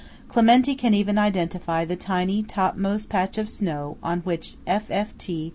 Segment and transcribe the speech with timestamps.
[0.29, 4.87] Clementi can even identify the tiny top most patch of snow on which F.
[4.89, 5.13] F.
[5.19, 5.49] T.